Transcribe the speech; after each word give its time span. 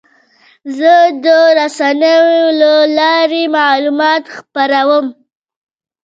زه 0.77 0.93
د 1.25 1.27
رسنیو 1.59 2.27
له 2.59 2.73
لارې 2.97 3.43
معلومات 3.57 4.23
خپروم. 4.35 5.05